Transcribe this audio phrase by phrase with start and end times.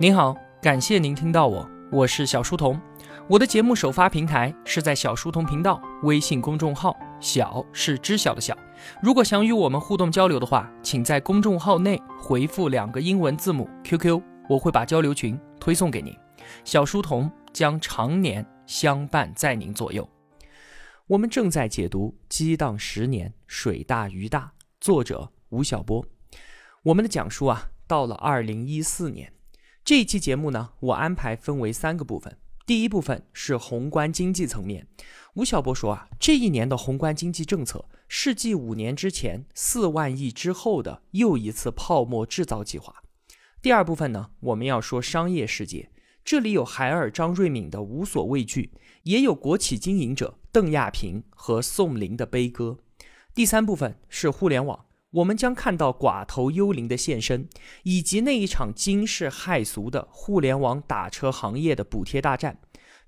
[0.00, 2.80] 您好，感谢您听到我，我是小书童。
[3.28, 8.56] 我的节目首发平台是在小书童频道微信公众号，小是知晓的小。
[9.02, 16.16] 如果想与我们互动交流的话，请在公众号内回复两个英文字母 QQ，我会把交流群推送给您。
[16.64, 20.08] 小书童将常年相伴在您左右。
[21.08, 26.02] 我们正在解读《激荡十年，水大鱼大》，作者吴晓波。
[26.84, 29.30] 我们的讲述啊，到了二零一四年。
[29.84, 32.36] 这一期节目呢，我安排分为三个部分。
[32.64, 34.86] 第一部分是宏观经济层面，
[35.34, 43.02] 吴晓波说啊，这一年的宏观经济政策是继五年之前四万亿之后的又一次泡沫制造计划。
[43.60, 45.90] 第二部分呢，我们要说商业世界，
[46.24, 48.70] 这里有海尔张瑞敏的无所畏惧，
[49.02, 52.78] 也有国企经营者邓亚萍和宋林的悲歌。
[53.34, 54.86] 第三部分是互联网。
[55.10, 57.48] 我们将看到寡头幽灵的现身，
[57.82, 62.60] 以及那一场惊世骇俗的互联网打车行业的补贴大战。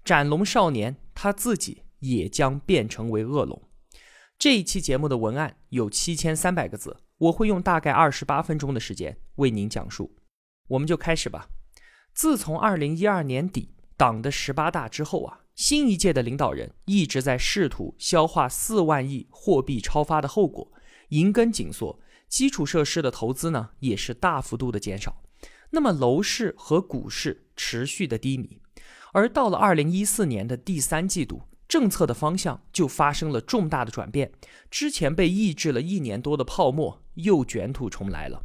[0.05, 3.63] 斩龙少年他自己也将变成为恶龙。
[4.37, 10.17] 这一期节目的文案有七千三百个字，我会用大概二十八分钟的时间为您讲述。
[10.67, 11.49] 我们就开始吧。
[12.13, 20.73] 自从二零一二年底党的十八大之后啊，新一届的领导人一直在试图消化四万亿货币超发的后果。
[21.13, 25.23] 银根紧缩，基础设施的投资呢也是大幅度的减少。
[25.71, 28.59] 那么楼市和股市持续的低迷，
[29.13, 34.33] 而到了二零一四年的第三季度，政策的方向就发生了重大的转变。
[34.71, 38.45] 之前被抑制了一年多的泡沫又卷土重来了。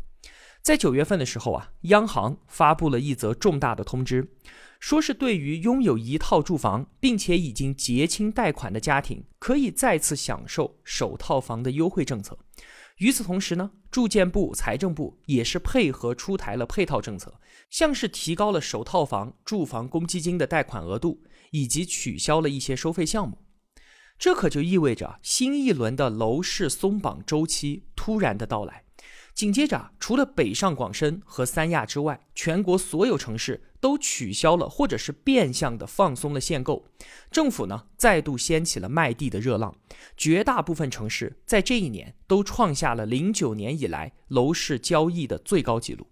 [0.68, 4.34] 在九月份的时候啊，央行发布了一则重大的通知，
[4.82, 12.38] 说是对于拥有一套住房并且已经结清贷款的家庭，可以再次享受首套房的优惠政策。
[12.98, 23.38] 与此同时呢，住建部、财政部也是配合出台了配套政策，像是提高了首套房住房公积金的贷款额度，以及取消了一些收费项目。
[24.20, 28.84] 这可就意味着新一轮的楼市松绑周期突然的到来。
[29.38, 36.88] 紧接着，除了北上广深和三亚之外，全国所有城市都取消了或者是变相的放松了限购。
[37.30, 39.76] 政府呢，再度掀起了卖地的热浪，
[40.18, 46.08] 绝大部分城市在这一年都创下了零九年以来楼市交易的最高纪录。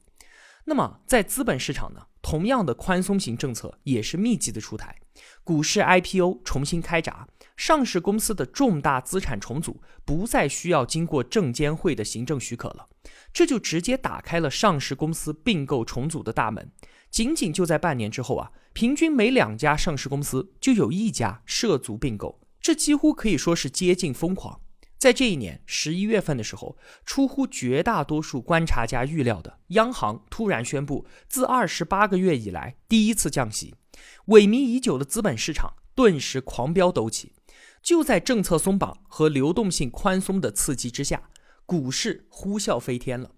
[0.66, 4.96] 那么，在资本市场呢，同样的宽松型政策也是密集的出台，
[5.44, 7.28] 股市 IPO 重新开闸。
[7.56, 12.90] 上市公司的重大资产重组不再需要经过证监会的行政许可了，
[13.34, 16.72] 这就直接打开了上市公司并购重组的大门。
[17.10, 24.60] 仅仅就在半年之后啊，平均每两家上市公司就有一家涉足并购，这几乎可以说是接近疯狂。
[24.98, 33.76] 在这一年十一月份的时候，出乎绝大多数观察家预料的，央行突然宣布自二十八个月以来第一次降息，
[34.28, 37.34] 萎靡已久的资本市场顿时狂飙陡起。
[37.86, 41.30] 就在政策松绑和流动性宽松的刺激之下，
[41.68, 43.30] 股市呼啸飞天了。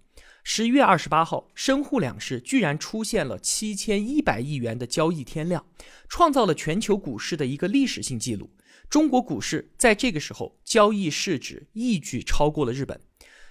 [0.42, 5.66] 十一月二十八号，深沪两市居然出现了七千一百亿元的交易天量，
[6.08, 8.48] 创造了全球股市的一个历史性记录。
[8.88, 12.98] 中国股市在这个时候交易市值一举超过了日本。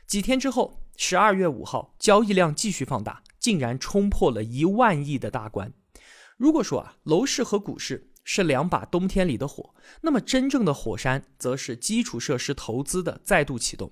[0.07, 5.71] 几天之后，十二月五号，交易量继续放大，竟然冲破了一万亿的大关。
[6.37, 8.06] 如果说啊，楼市和股市。
[8.29, 13.89] 是两把冬天里的火，那么真正的火山则是基础设施投资的再度启动。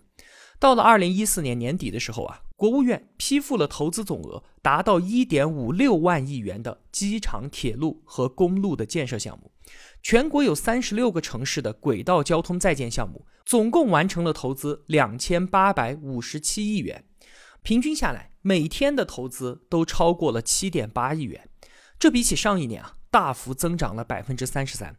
[0.60, 9.52] 到了二零一四年年底的时候啊，国务院批复了投资总额达到一点五六万亿元的机场、铁路和公路的建设项目。
[10.04, 17.06] 全国有三十六个城市的轨道交通在建项目，总共完成了投资两千八百五十七亿元，
[17.64, 21.50] 平均下来每天的投资都超过了七点八亿元。
[21.98, 22.95] 这比起上一年啊。
[23.16, 24.98] 大幅增长了百分之三十三。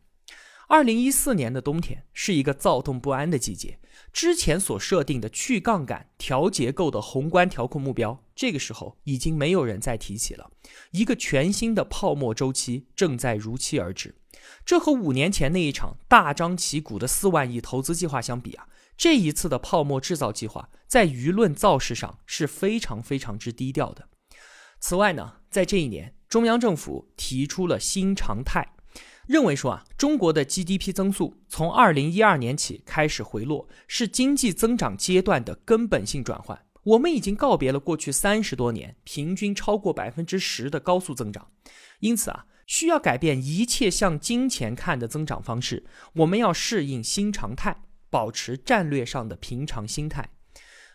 [0.68, 3.78] 二零一四年的冬天是一个躁动不安的季节，
[4.10, 10.50] 之前所设定的去杠杆、调结构的宏观调控目标，这个时候已经没有人再提起了。
[10.92, 14.14] 一个全新的泡沫周期正在如期而至。
[14.64, 24.08] 这和五年前那一场大张旗鼓的四万亿投资计划相比啊，这一次的泡沫制造计划在舆论造势上是非常非常之低调的。
[24.80, 26.15] 此外呢，在这一年。
[26.28, 28.74] 中央政府提出了新常态，
[29.26, 36.60] 认为说啊，中国的 GDP 增速从二零一二年起开始回落，是经济增长阶段的根本性转换。
[36.82, 41.48] 我们已经告别了过去三十多年平均超过百分之十的高速增长，
[42.00, 45.84] 因此啊，需要改变一切向金钱看的增长方式。
[46.14, 50.30] 我们要适应新常态，保持战略上的平常心态。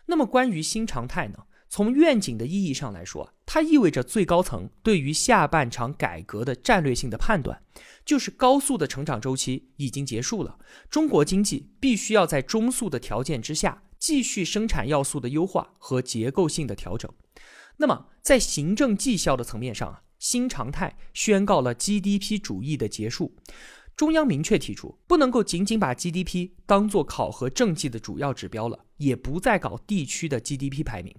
[0.06, 1.44] 那么关于新常态呢？
[1.72, 7.62] 从愿景的意义上来说，它意味着最高层对于下半场改革的战略性的判断，
[8.04, 10.58] 就是高速的成长周期已经结束了，
[10.90, 17.10] 中国经济必须要在中速的条件之下，继续生产要素的优化和结构性的调整。
[17.78, 23.34] 那么，在行政绩效的层面上啊，新常态宣告了 GDP 主义的结束。
[23.96, 31.14] 中央明确提出，不能够仅仅把 GDP 当做考核政绩的主要指标了，也不再搞地区的 GDP 排名。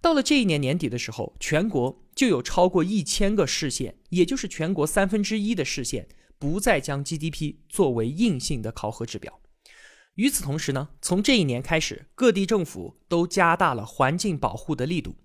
[0.00, 9.40] 到了这一年年底的时候，全国就有超过一千个市县，也就是全国三分之一的市县，不再将 GDP 作为硬性的考核指标。
[10.14, 15.16] 与此同时呢，从这一年开始，各地政府都加大了环境保护的力度。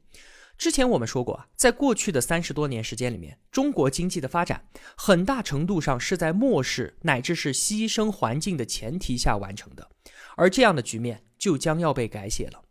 [0.57, 4.65] 之前我们说过啊，在过去的三十多年时间里面，中国经济的发展
[4.95, 9.89] 很大程度上是在漠视乃至是牺牲环境的前提下完成的，
[10.37, 12.61] 而这样的局面就将要被改写了。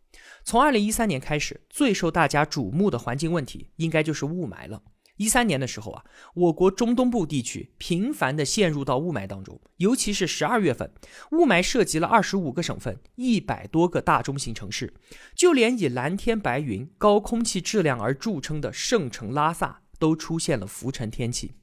[0.43, 4.81] 从二零一三年开始，最受大家瞩目的环境问题，应该就是雾霾了。
[5.17, 10.91] 一三年的时候啊，我国中东部地区频繁地陷入到雾霾当中，尤其是十二月份，
[11.31, 14.93] 雾霾涉及了二十五个省份、一百多个大中型城市，
[15.35, 21.53] 就连以蓝天白云、高空气质量而著称的圣城拉萨都出现了浮尘天气。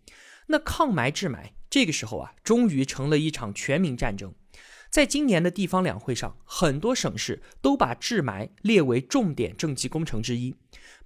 [0.46, 4.32] 那抗霾治霾，这个时候啊，终于成了一场全民战争。
[4.90, 10.56] 在今年的地方两会上，很多省市都把治霾列为重点政绩工程之一。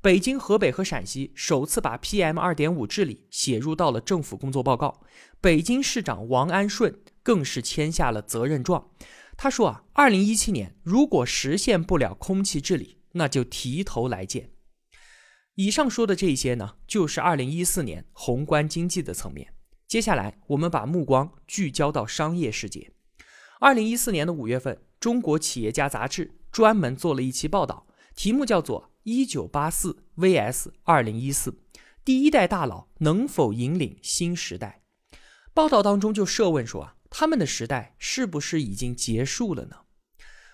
[0.05, 5.01] 北京、河北和陕西首次把 PM 二点五治理写入到了政府工作报告。
[5.41, 8.91] 北京市长王安顺更是签下了责任状。
[9.39, 14.51] 他说啊，二零一七年如果实现不了空气治理，那就提头来见。
[15.55, 19.55] 以上说的这些呢，就是二零一四年宏观经济的层面。
[19.89, 22.93] 接下来，我们把目光聚焦到商业世界。
[23.59, 31.51] 二零一四年的五月份，《中国企业家》杂志专门做了一期报道，题目叫做《一九八四 vs 二零一四》，
[32.07, 34.81] 第一代大佬能否引领新时代？
[35.53, 39.77] 报道当中就设问说啊，他们的时代是不是已经结束了呢？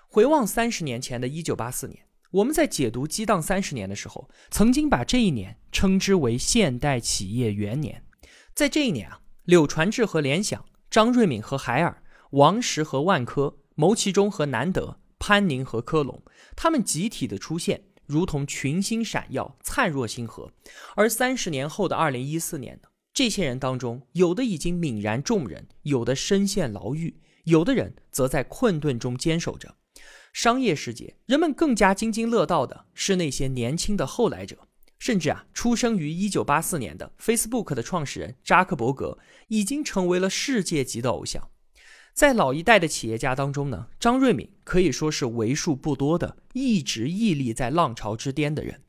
[0.08, 8.04] 回望三十年前的一九八四年，我们在解读激荡三十年的时候，曾经把这一年称之为现代企业元年。
[8.52, 12.02] 在这一年啊，柳传志和联想，张瑞敏和海尔。
[12.30, 16.22] 王石和万科、牟其中和南德、潘宁和科隆，
[16.56, 20.52] 他们集体的出现，如同群星闪耀、灿若星河。
[20.96, 22.88] 而三十年后的二零一四年呢？
[23.14, 29.76] 这些人当中，有的已经泯然众人，有的身陷牢狱，有的人则在困顿中坚守着。
[30.32, 34.68] 商业世界，人们更加津津乐道的是那些年轻的后来者，
[34.98, 39.18] 甚至啊，出生于一九八四年的 Facebook 的创始人扎克伯格，
[39.48, 41.50] 已经成为了世界级的偶像。
[42.12, 48.82] 在老一代的企业家当中呢，张瑞敏可以说是为数不多的一直屹立在浪潮之巅的人。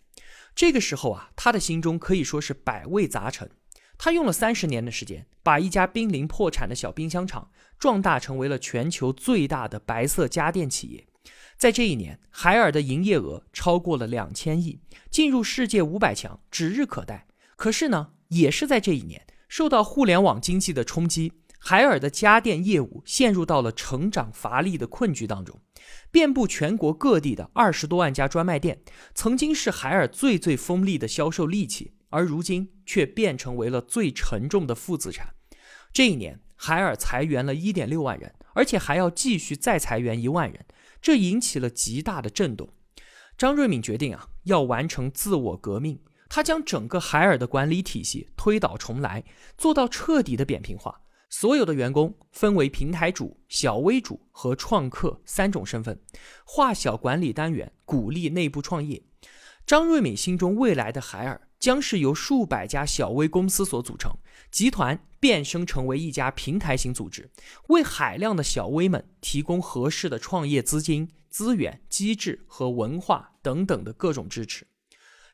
[0.54, 3.50] 这个时候啊，他的心中可以说是百味杂陈。
[3.98, 11.08] 他用了三十年的时间，把一家濒临破产的小冰箱厂壮大成为了全球最大的白色家电企业。
[11.56, 14.80] 在这一年，海尔的营业额超过了两千亿，
[15.12, 17.28] 进入世界五百强指日可待。
[17.56, 21.32] 可是呢，也是在这一年，受到互联网经济的冲击。
[21.64, 25.62] 海尔的家电业务陷入到了成长乏力的困局当中，
[26.10, 28.82] 遍布全国各地的二十多万家专卖店，
[29.14, 35.36] 曾经是海尔最最锋利的销售利器，而如今却变成为了最沉重的负资产。
[35.94, 40.66] 这一年，海尔裁员了一点六万人，而且还要继续再裁员一万人，
[41.00, 42.70] 这引起了极大的震动。
[43.38, 49.24] 张瑞敏决定啊，要完成自我革命，他将整个海尔的管理体系推倒重来，
[49.60, 51.01] 做到彻底的扁平化。
[51.32, 55.98] 所有的员工分为平台主、小微主和创客三种身份，
[56.46, 59.02] 划小管理单元，鼓励内部创业。
[59.66, 64.14] 张瑞敏心中未来的海尔将是由数百家小微公司所组成，
[64.52, 67.32] 集团变身成为一家平台型组织，
[67.70, 74.68] 为海量的小微们提供合适的创业资金、资源、机制和文化等等的各种支持。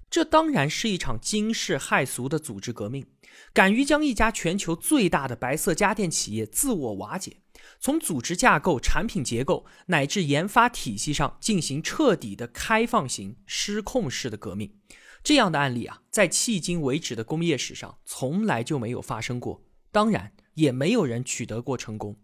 [0.10, 3.06] 这当然是一场惊世骇俗的组织革命，
[3.54, 7.38] 敢于将一家全球最大的白色家电企业自我瓦解，
[7.80, 14.76] 从组织架构、产品结构乃至研发体系上进行彻底的开放型、失控式的革命。
[15.24, 22.18] 这样的案例啊，在迄今为止的工业史上从来就没有发生过，当然也没有人取得过成功。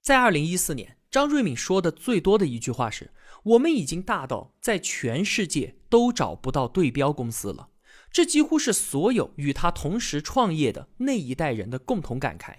[0.00, 3.12] 在二零一四年，张瑞敏说的最多的一句话是。
[3.42, 7.69] 我们已经大到在全世界都找不到对标公司了，
[8.12, 12.56] 这几乎是所有与他同时创业的那一代人的共同感慨。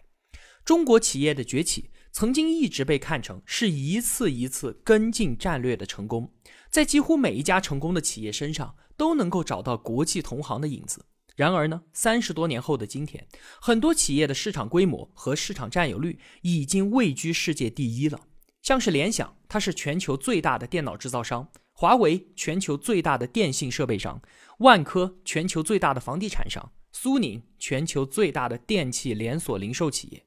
[0.64, 6.34] 中国企业的崛起曾经一直被看成是一次一次跟进战略的成功，
[6.70, 11.06] 在几乎每一家成功的企业身上都能够找到国际同行的影子。
[11.36, 13.28] 然而呢，三十多年后的今天，
[13.60, 18.20] 很多企业的市场规模和市场占有率已经位居世界第一了。
[18.62, 21.46] 像是联想，它是全球最大的电脑制造商；
[21.82, 24.22] 华为，全球最大的电信设备商；
[24.60, 30.24] 万科，全球最大的房地产商；苏宁，全球最大的电器连锁零售企业。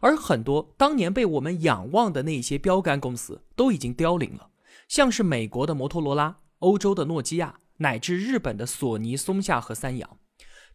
[0.00, 4.50] 而很多当年被我们仰望的那些标杆公司，都已经凋零了。
[4.88, 10.18] 像是美国的摩托罗拉、欧洲的诺基亚，乃至日本的索尼、松下和三洋。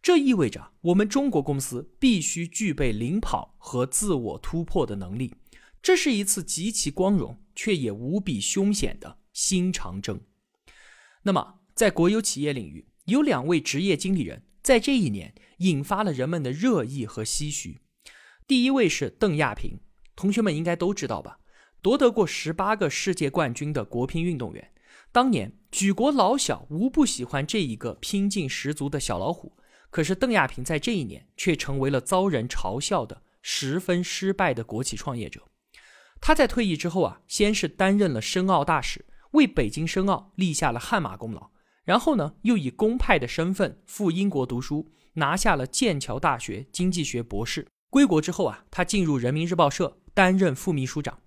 [0.00, 5.34] 这意味着我们中国公司必须具备领跑和自我突破的能力。
[5.82, 10.22] 这是一次极其光荣却也无比凶险的新长征。
[11.24, 17.80] 那么，在国有企业领域，有两位职业经理人在这一年引发了人们的热议和唏嘘。
[18.46, 19.80] 第一位是邓亚萍，
[20.16, 21.40] 同学们应该都知道吧？
[21.82, 24.72] 夺得过十八个世界冠军的国乒运动员，
[25.12, 29.56] 当年举国老小无不喜欢这一个拼劲十足的小老虎。
[29.90, 35.42] 可是邓亚萍在这一年却成为了遭人嘲笑的十分失败的国企创业者。
[36.20, 41.50] 他在退役之后啊，先是担任了申奥大使，为北京申奥立下了汗马功劳。
[41.84, 47.68] 然后呢，又以公派的身份赴英国读书，拿下了剑桥大学经济学博士。
[47.90, 51.20] 归国之后啊，他进入人民日报社担任副秘书长。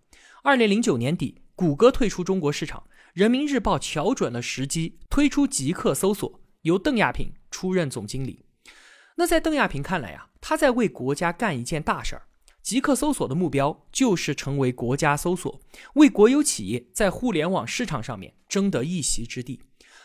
[0.43, 2.83] 二零零九年底，谷歌退出中国市场，
[3.13, 8.45] 人民日报瞧准了时机，推出极客搜索，由邓亚萍出任总经理。
[9.17, 12.23] 那在邓亚萍看来啊，他在为国家干一件大事儿。
[12.67, 15.61] 极客搜索的目标就是成为国家搜索，
[15.93, 19.61] 为国有企业在互联网市场上面争得一席之地。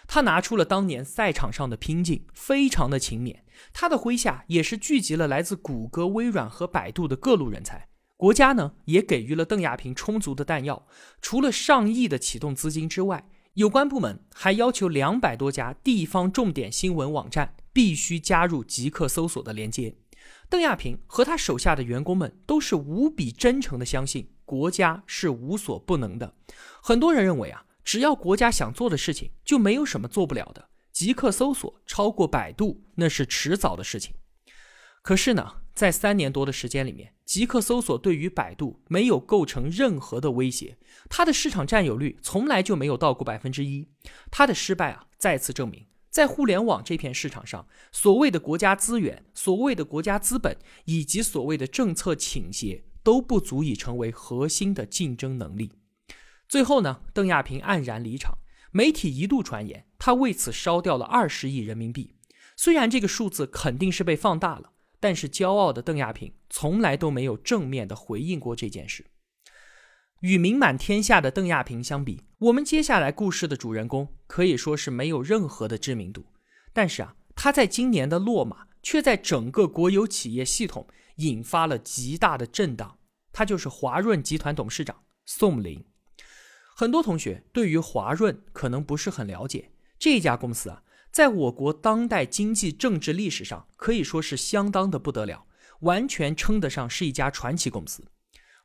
[0.06, 3.38] 他拿出了当年赛场上的拼劲，非常的勤勉。
[3.72, 7.88] 他的麾下也是聚集了来自谷歌、微软和百度的各路人才。
[8.16, 10.86] 国家呢，也给予了邓亚萍充足的弹药，
[11.20, 17.56] 除了上亿的启动资金之外，有关部门还要求两百多家地方重点新闻网站。
[17.74, 19.96] 必须加入极客搜索的连接。
[20.48, 26.34] 邓亚萍和他手下的员工们都是无比真诚的相信国家是无所不能的。
[26.82, 30.68] 很多人认为啊，只要国家想做的事情，就没有什么做不了的。
[30.92, 34.14] 极客搜索超过百度，那是迟早的事情。
[35.00, 40.76] 可是呢，在三年多的时间里面，极客搜索对于百度没有构成任何的威胁，
[41.08, 43.88] 它的市场占有率从来就没有到过百分之一。
[44.30, 45.86] 它的失败啊，再次证明。
[46.12, 50.54] 在互联网这片市场上，所谓的国家资源、所谓的国家资本
[50.84, 55.72] 以及所谓的政策倾斜，都不足以成为核心的竞争能力。
[56.46, 58.36] 最后呢，邓亚萍黯然离场，
[58.72, 62.14] 媒体一度传言他为此烧掉了二十亿人民币。
[62.58, 69.06] 虽然这个数字肯定是被放大了，但是骄傲的邓亚萍从来都没有正面的回应过这件事。
[70.22, 76.24] 与名满天下的邓亚萍相比，我们接下来故事的主人公可以说是没有任何的知名度。
[76.72, 80.86] 但是啊，他在今年的落马却在整个国有企业系统
[81.16, 82.98] 引发了极大的震荡。
[83.32, 85.84] 他就是华润集团董事长宋林。
[86.76, 95.46] 很多同学对于华润可能不是很了解，这家公司啊，在我国当代经济政治历史上可以说是相当的不得了，
[95.80, 98.04] 完全称得上是一家传奇公司。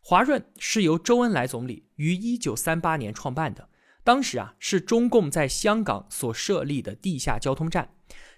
[0.10, 3.68] 华润是由周恩来总理于一九三八年创办的，
[4.06, 7.90] 当时啊是中共在香港所设立的地下交通站。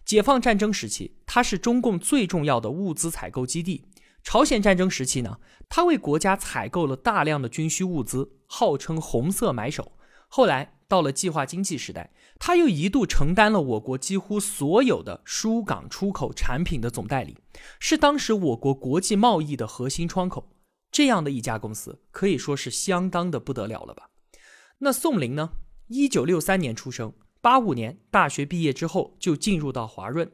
[0.03, 3.85] 解放战争时期，它是中共最重要的物资采购基地。
[4.23, 5.37] 朝鲜战争时期呢，
[5.69, 9.91] 它为国家采购了大量的军需物资，号称“红色买手”。
[10.27, 17.37] 后来到了计划经济时代，它又一度承担了我国几乎所有的输港出口产品的总代理，
[17.79, 20.49] 是当时我国国际贸易的核心窗口。
[20.91, 24.09] 这样的一家公司可以说是相当的不得了了吧？
[24.79, 25.51] 那宋林呢？
[25.87, 30.31] 一九六三年出生，八五年大学毕业之后就进入到华润。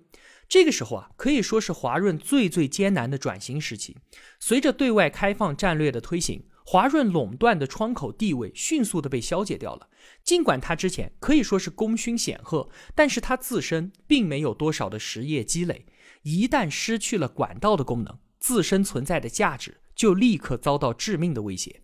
[0.48, 3.98] 这个时候啊，可以说是华润最最艰难的转型时期。
[4.40, 9.90] 随着对外开放战略的推行，华润垄断的窗口地位迅速的被消解掉了。
[10.24, 15.86] 尽管他之前可以说是功勋显赫，但是他自身并没有多少的实业积累。
[16.22, 19.80] 一旦失去了管道的功能，自身存在的价值。
[19.96, 21.82] 就立刻遭到致命的威胁。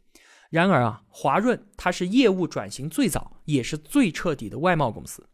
[0.49, 5.29] 然而啊，华润它是业务转型最早也是最彻底的外贸公司，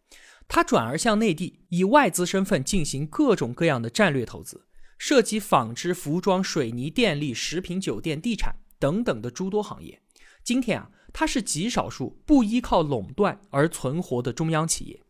[0.48, 4.68] 它转而向内地以外资身份进行各种各样的战略投资，
[5.00, 10.00] 涉及纺织、服装、水泥、电力、食品、酒店、地产等等的诸多行业。
[10.44, 15.02] 今天啊，它是极少数不依靠垄断而存活的中央企业，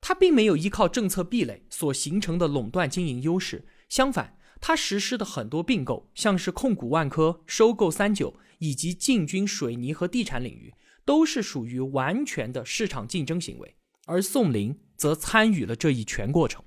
[0.00, 4.37] 它并没有依靠政策壁垒所形成的垄断经营优势，相反。
[4.60, 10.74] 他实施的很多并购，像是控股万科、收购三九以及进军水泥和地产领域，
[11.04, 13.76] 都是属于完全的市场竞争行为。
[14.06, 16.64] 而宋林则参与了这一全过程。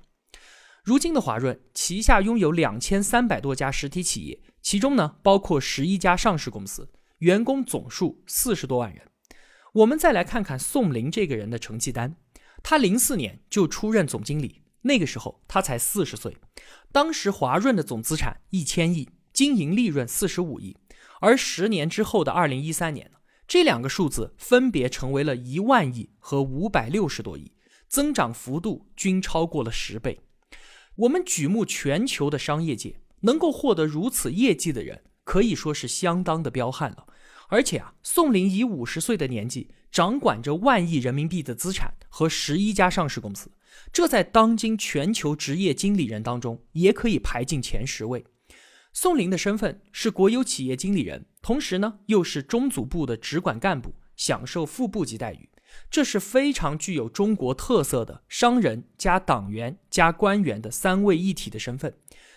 [0.84, 9.02] 如今的华润旗下拥有两千三百多家实体企业，其中呢包括十一家上市公司，员工总数四十多万人。
[9.74, 12.16] 我们再来看看宋林这个人的成绩单，
[12.62, 16.36] 他零四年就出任总经理，那个时候他才四十岁。
[16.92, 20.76] 当时华润的总资产一千亿，经营利润四十五亿，
[21.20, 23.18] 而十年之后的二零一三年呢？
[23.48, 27.52] 这两个数字分别成为了一万亿和五百六十多亿，
[27.88, 30.20] 增长幅度均超过了十倍。
[30.96, 37.06] 我们举目全球的商业界，能够获得如此业绩的人，可以说是相当的彪悍了。
[37.48, 43.50] 而且啊，宋林以五十岁的年纪，掌管着万亿人民币的资产和十一家上市公司，
[43.92, 48.24] 这在当今全球职业经理人当中，也可以排进前十位。
[48.92, 55.48] 宋林的身份是国有企业经理人，同时呢又是中组部的直管干部，享受副部级待遇，
[55.90, 61.94] 这是非常具有中国特色的商人加党员加官员的三位一体的身份。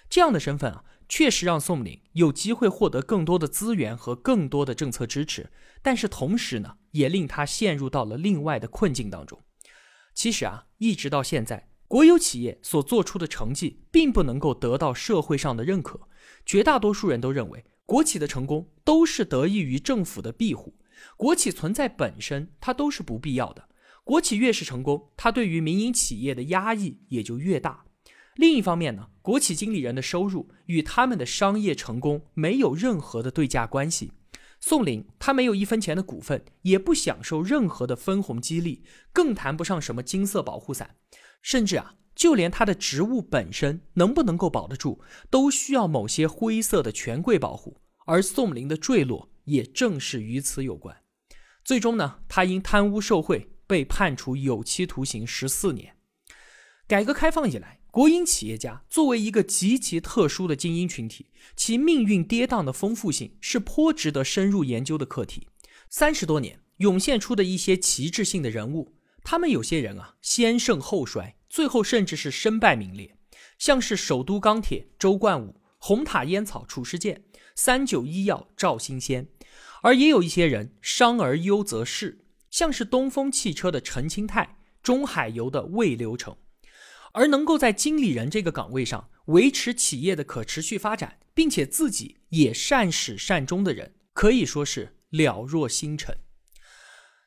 [0.09, 5.51] 这样的身份啊，确实让宋林有机会获得更多的资源和更多的政策支持，
[5.81, 9.41] 但是同时呢，也令他陷入到了另外的困境当中。
[10.15, 15.99] 其实啊，一直到现在，国有企业所做出的成绩，并不能够得到社会上的认可。
[16.45, 20.73] 绝大多数人都认为，国企的成功都是得益于政府的庇护。
[21.17, 23.67] 国企存在本身，它都是不必要的。
[24.05, 27.83] 国企越是成功，它对于民营企业的压抑也就越大。
[28.35, 34.11] 另一方面呢，国企经理人的收入与他们的商业成功没有任何的对价关系。
[34.67, 40.95] 宋林他没有一分钱的股份，也不享受任何的分红激励，更谈不上什么金色保护伞，
[41.43, 41.97] 甚至啊。
[42.15, 47.79] 就连他的职务本身能不能够保得住，都需要某些灰色的权贵保护。
[48.07, 50.97] 而宋林的坠落也正是与此有关。
[51.63, 55.95] 最终呢，他因贪污受贿被判处有期徒刑十四年。
[56.87, 65.47] 改革开放以来，国营企业家作为一个极其特殊的精英群体，其命运跌宕的丰富性是颇值得深入研究的课题。
[65.89, 71.37] 三十多年涌现出的一些旗帜性的人物，他们有些人啊，先盛后衰。
[71.49, 73.15] 最后甚至是身败名裂，
[73.57, 77.23] 像是首都钢铁周冠武、红塔烟草褚时健、
[77.55, 79.29] 三九医药赵新先，
[79.83, 86.35] 而也有一些人伤而优则仕，像是东风汽车的陈清泰、中海油的魏留成，
[87.15, 96.15] 而能够在经理人这个岗位上维持企业的可持续发展，并且自己也善始善终的人，可以说是了若星辰。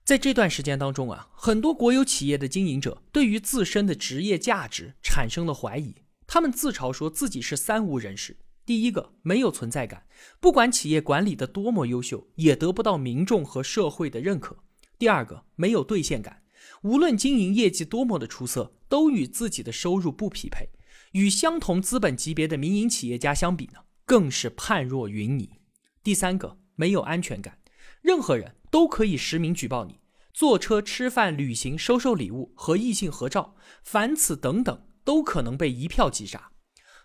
[0.05, 5.95] 在这段时间当中啊，很多国有企业的经营者对于自身的职业价值产生了怀疑。
[6.27, 10.07] 他们自嘲说自己是三无人士：第一个，没有存在感，
[10.39, 14.55] 不管企业管理的多么优秀，也得不到民众和社会的认可；
[14.99, 16.43] 第二个，没有兑现感，
[16.83, 20.69] 无论经营业绩多么的出色，都与自己的收入不匹配，
[21.13, 25.61] 与相同资本级别的民营企业家相比呢，更是判若云泥；
[26.03, 27.59] 第三个，没有安全感，
[28.03, 28.55] 任何人。
[28.71, 29.99] 都可以实名举报你，
[30.35, 36.53] 坐车、吃饭、旅行、收受礼物和异性合照，凡此等等，都可能被一票击杀。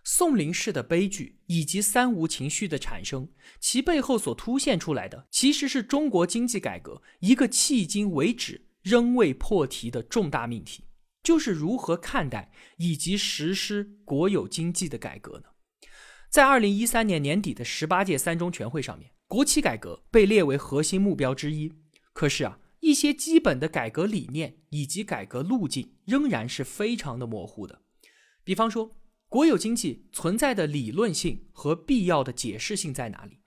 [0.04, 3.30] 宋林式的悲剧以及三无情绪的产生，
[3.62, 10.84] 其背后所凸显出来的，其实是中国经济改革一个迄今为止仍未破题的重大命题，
[11.24, 15.46] 就是如何看待以及实施国有经济的改革呢？
[16.30, 19.12] 在二零一三年年底的十八届三中全会上面。
[19.26, 21.74] 国企改革被列为核心目标之一，
[22.14, 27.82] 可是啊，一些基本的改革理念以及改革路径仍然是非常的模糊的。
[28.44, 28.96] 比方说，
[29.28, 33.40] 国有经济存在的理论性和必要的解释性在哪里？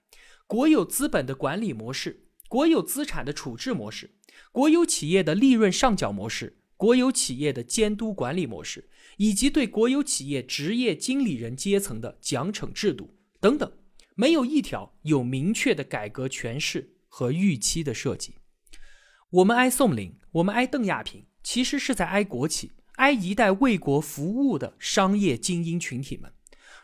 [0.45, 4.11] 国有资本的管理模式、国有资产的处置模式、
[4.51, 13.71] 国有企业的利润上缴模式、国有企业的监督管理模式，以及对国有企业职业经理人阶层的奖惩制度等等。
[14.15, 18.35] 没有一条有明确的改革诠释和预期的设计。
[19.29, 26.31] 我们哀宋林，我们哀邓亚萍，其实是在哀国企，哀一代为国服务的商业精英群体们。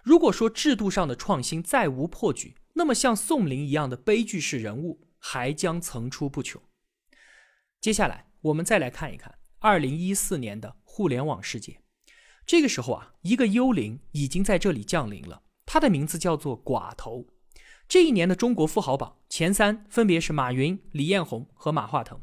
[0.04, 6.62] 如果说制度上的创新再无破局，那么像宋林一样的悲剧式人物还将层出不穷。
[7.80, 11.80] 接下来，我们再来看一看二零一四年的互联网世界。
[12.46, 15.44] 这个时候啊，一个幽灵已经在这里降临了。
[15.66, 17.26] 他的名字叫做寡头。
[17.88, 22.22] 这一年的中国富豪榜前三分别是马云、李彦宏和马化腾。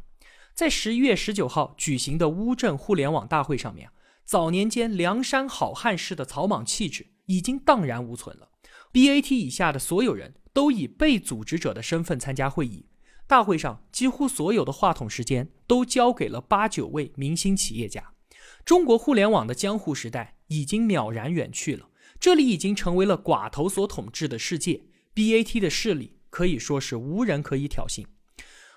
[0.55, 3.91] 在十一月十九号举行的乌镇互联网大会上面
[4.27, 8.51] 早年间梁山好汉式的草莽气质已经荡然无存了。
[8.93, 12.90] BAT 以下的所有人都以被组织者的身份参加会议。
[13.31, 18.13] 大会上几乎所有的话筒时间都交给了八九位明星企业家。
[18.65, 24.83] 中国互联网的江湖时代已经渺然远去了，这里已经成为了寡头所统治的世界。
[25.15, 28.05] BAT 的势力可以说是无人可以挑衅。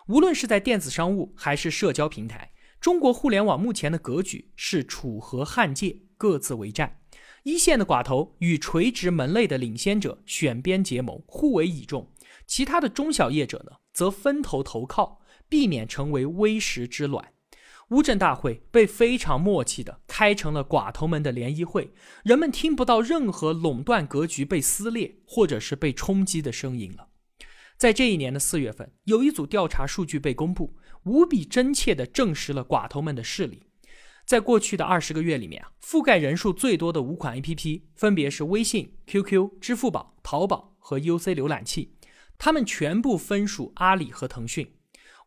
[0.08, 7.00] 无论是在电子商务还是社交平台，中国互联网目前的格局是楚河汉界，各自为战。
[7.42, 12.08] 一线的寡头与垂直门类的领先者选边结盟，互为倚重；
[12.46, 13.78] 其他的中小业者呢？
[13.94, 17.34] 则分头投靠，避免成为微食之卵。
[17.90, 27.10] 乌镇大会被非常默契地开成了寡头们的联谊会，人们听不到任何垄断格局被撕裂或者是被冲击的声音了。
[27.78, 33.64] 在这一年的四月份，有一组调查数据被公布，无比真切地证实了寡头们的势力。
[34.26, 41.94] 在过去的二十个月里面啊，覆盖人数最多的五款 APP 分别是微信、QQ、支付宝、淘宝和 UC 浏览器。
[42.38, 44.76] 他们全部分属阿里和腾讯。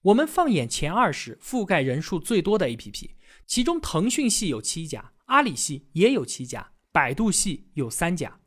[0.02, 3.10] 我们放眼前二十覆盖人数最多的 APP，
[3.46, 8.38] 其中腾讯系有七家，阿里系也有七家，百度系有三家。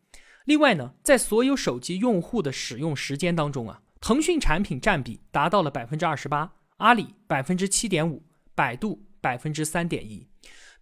[0.46, 8.24] 另外呢，在所有手机用户的使用时间当中啊，腾讯产品占比达到了百分之二十八，阿里百分之七点五，
[8.56, 10.28] 百度百分之三点一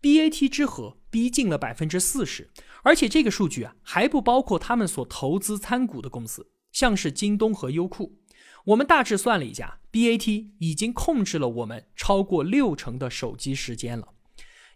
[0.01, 2.51] ，BAT 之和逼近了百分之四十。
[2.83, 6.51] 而且这个数据啊，还不包括他们所投资参股的公司。
[6.77, 8.19] 像是京东和优酷，
[8.65, 14.09] 我们大致算了一下，BAT 已经控制了我们超过六成的手机时间了。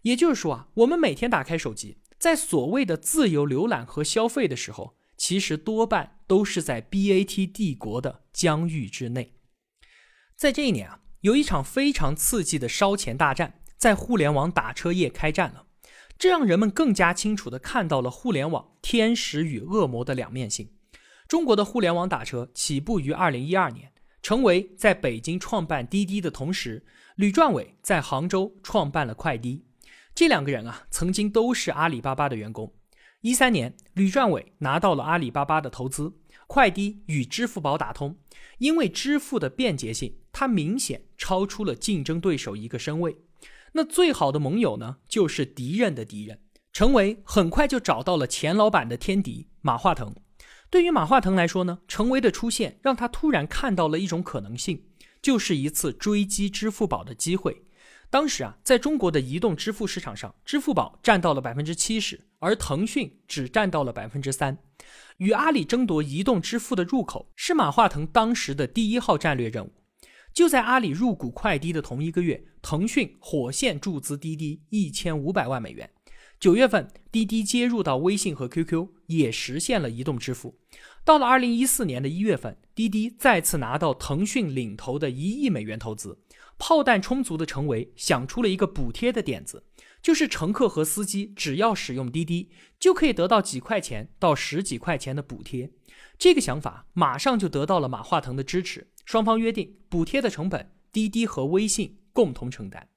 [0.02, 9.34] 也就是说啊，我们每天打开手机，在所谓的自由浏览和消费的时候，其实多半都是在 BAT 帝国的疆域之内。
[10.34, 15.66] 在这一年啊，有一场非常刺激的烧钱大战在互联网打车业开战了，
[16.18, 20.70] 这让人们更加清楚地看到了互联网天使与恶魔的两面性。
[21.32, 23.90] 中国的互联网打车起步于二零一二年，
[24.20, 26.84] 成为在北京创办滴滴的同时，
[27.16, 29.64] 吕传伟在杭州创办了快滴。
[30.14, 32.70] 这两个人啊，曾经都是阿里巴巴的员工。
[33.22, 36.12] 一三年，吕传伟拿到了阿里巴巴的投资，
[36.46, 38.14] 快滴与支付宝打通。
[38.58, 43.16] 因为支付的便捷性，它明显超出了竞争对手一个身位。
[43.72, 46.40] 那最好的盟友呢，就是敌人的敌人。
[46.74, 50.14] 陈维很快就找到了钱老板的天敌马化腾。
[50.72, 54.82] 对于马化腾来说呢，陈维的出现让他突然看到了一种可能性，
[55.20, 57.66] 就是一次追击支付宝的机会。
[58.08, 64.56] 当时啊，在中国的移动支付市场上，支付宝占到了百分之七十，而腾讯只占到了百分之三。
[65.18, 69.74] 与阿里争夺移动支付的入口，是马化腾当时的第一号战略任务。
[70.32, 75.90] 就在阿里入股快滴的同一个月，腾讯火线注资滴滴一千五百万美元。
[76.42, 80.58] 九月份，滴滴接入到微信和 QQ，也实现了移动支付。
[81.04, 86.18] 到了二零一四年的一月份，滴滴再次拿到腾讯领投的一亿美元投资。
[86.58, 89.62] 炮弹充足的陈维想出了一个补贴的点子，
[90.02, 92.50] 就是乘客和司机只要使用滴滴，
[92.80, 95.70] 就可以得到几块钱到十几块钱的补贴。
[96.18, 102.88] 这个想法马上就得到了马化腾的支持，双方约定补贴的成本，滴滴和微信共同承担。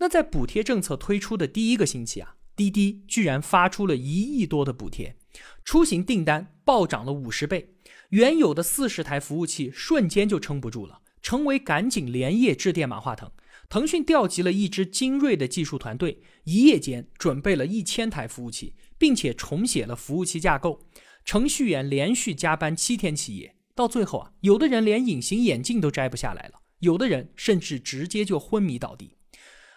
[0.00, 2.36] 那在补贴政策推出的第一个星期啊。
[2.56, 5.16] 滴滴居然发出了一亿多的补贴，
[5.64, 7.74] 出行订单暴涨了五十倍，
[8.10, 11.00] 原有的四十台服务器瞬间就撑不住了。
[11.22, 13.32] 陈为赶紧连夜致电马化腾，
[13.68, 20.86] 腾讯调集了一支精锐的技术团队，一夜间准备了一千台服务器，并且重写了服务器架构。
[21.24, 29.16] 程序员连续加班七天七夜，到最后啊，有的人连隐形眼镜都摘不下来了，有的人甚至直接就昏迷倒地。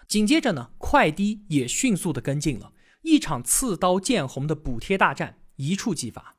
[0.08, 6.38] 紧接着呢，快滴也迅速的跟进了，一场刺刀见红的补贴大战一触即发。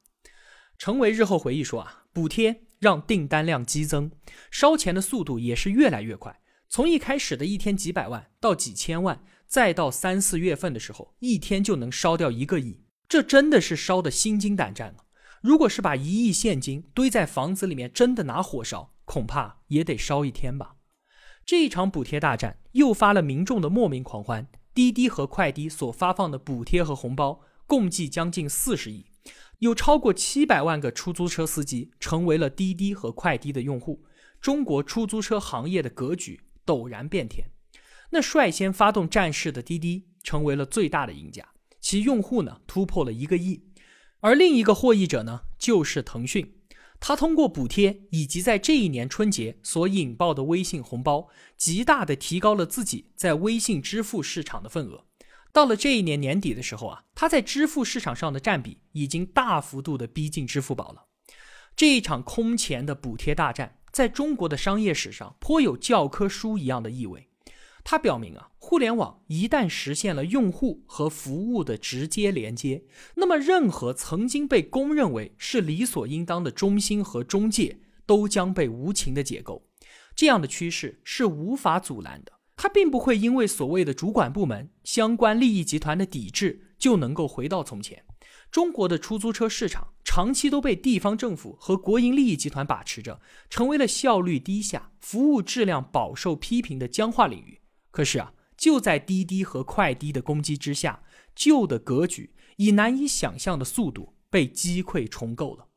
[0.79, 4.11] 程维日后回忆说啊，补贴让订单量激增，
[4.51, 15.05] 烧钱的速度也是越来越快，从一开始的一天几百万到几千万，再到三四月份的时候，一天就能烧掉一个亿，这真的是烧的心惊胆战啊！
[15.43, 20.77] 如果是把一亿现金堆在房子里面，真的拿火烧，恐怕也得烧一天吧。
[21.49, 24.47] 这一场补贴大战诱发了民众的莫名狂欢。
[24.75, 29.07] 滴滴和快滴所发放的补贴和红包共计将近四十亿，
[29.61, 34.05] 有超过七百万个出租车司机成为了滴滴和快滴的用户。
[34.43, 37.47] 中国出租车行业的格局陡然变天。
[38.11, 41.49] 那率先发动战事的滴滴成为了最大的赢家，
[41.81, 43.65] 其用户呢突破了一个亿。
[44.21, 46.58] 而另一个获益者呢就是腾讯。
[47.01, 55.05] 他通过补贴以及在这一年春节所引爆的微信红包，极大的提高了自己在微信支付市场的份额。
[55.53, 61.07] 到了这一年年底的时候啊，他在支付市场上的占比已经大幅度的逼近支付宝了。
[61.75, 67.28] 这一场空前的补贴大战，在中国的商业史上颇有教科书一样的意味。
[67.91, 79.65] 它表明啊，互联网一旦实现了用户和服务的直接连接，那么任何曾经被公认为是理所应当的中心和中介，都将被无情的解构。
[80.15, 82.33] 这样的趋势是无法阻拦的。
[82.59, 88.05] 它并不会因为所谓的主管部门、相关利益集团的抵制就能够回到从前。
[88.51, 97.58] 中国的出租车市场长期都被地方政府和国营利益集团把持着，成为了效率低下、服务质量饱受批评的僵化领域。
[97.91, 101.03] 可是啊，就在滴滴和快滴的攻击之下，
[101.35, 105.69] 旧的格局以难以想象的速度被击溃重构了。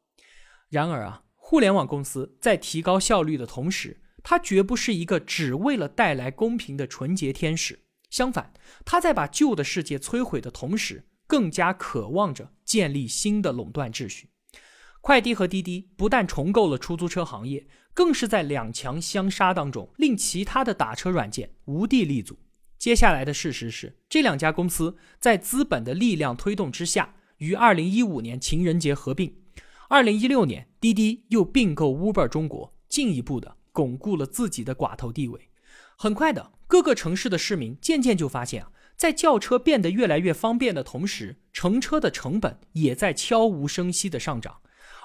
[0.70, 8.54] 然而啊，互联网公司在提高效率的同时，它绝不是一个只为了带来公平的纯洁天使，相反，
[8.86, 14.30] 它在把旧的世界摧毁的同时，更加渴望着建立新的垄断秩序。
[15.02, 22.40] 快滴和滴滴不但重构了出租车行业，更是在两强相杀当中，令其他的打车软件无地立足。
[22.78, 29.36] 接下来的事实是，这两家公司在资本的力量推动之下，于二零一五年情人节合并。
[29.90, 33.58] 二零一六年，滴滴又并购 Uber 中国，进一步的。
[33.74, 35.50] 巩固了自己的寡头地位。
[35.98, 44.58] 很快的，各个城市的市民渐渐就发现啊，在叫车变得越来越方便的同时，乘车的成本也在悄无声息的上涨。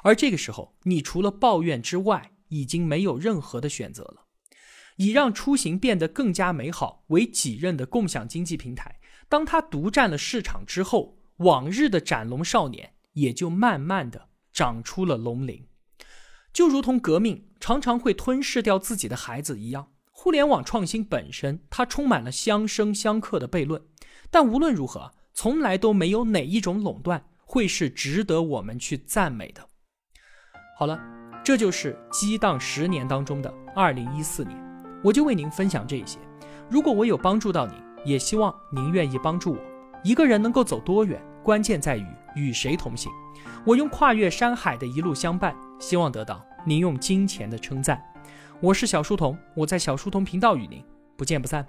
[0.03, 4.25] 而这个时候，你除了抱怨之外，已经没有任何的选择了。
[4.97, 15.67] 以让出行变得更加美好为己任的共享经济平台，当它独占了市场之后，往日的斩龙少年也就慢慢的长出了龙鳞。
[16.51, 23.83] 就如同革命常常会吞噬掉自己的孩子一样，互联网创新本身它充满了相生相克的悖论。
[24.31, 29.69] 但无论如何，从来都没有哪一种垄断会是值得我们去赞美的。
[30.79, 30.99] 好了，
[31.47, 34.59] 这就是激荡十年当中的二零一四年，
[35.01, 36.19] 我就为您分享这些。
[36.69, 39.59] 如果我有帮助到您，也希望您愿意帮助我。
[40.03, 42.05] 一个人能够走多远，关键在于
[42.35, 43.13] 与谁同行。
[43.65, 45.55] 我用跨越山海的一路相伴。
[45.79, 48.03] 希望得到您用金钱的称赞。
[48.61, 50.83] 我是小书童，我在小书童频道与您
[51.17, 51.65] 不见不散。